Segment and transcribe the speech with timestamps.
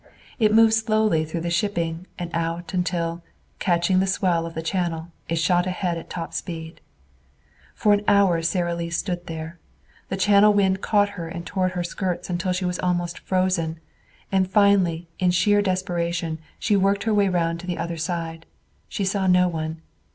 [0.39, 3.21] It moved slowly through the shipping and out until,
[3.59, 6.81] catching the swell of the channel, it shot ahead at top speed.
[7.75, 9.59] For an hour Sara Lee stood there.
[10.09, 13.79] The channel wind caught her and tore at her skirts until she was almost frozen.
[14.31, 18.47] And finally, in sheer desperation, she worked her way round to the other side.
[18.89, 19.83] She saw no one.